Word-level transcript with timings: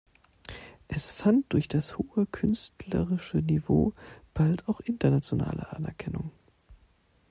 Es 0.87 1.11
fand 1.11 1.53
durch 1.53 1.67
das 1.67 1.99
hohe 1.99 2.25
künstlerische 2.25 3.37
Niveau 3.37 3.93
bald 4.33 4.67
auch 4.67 4.79
internationale 4.79 5.71
Anerkennung. 5.73 6.31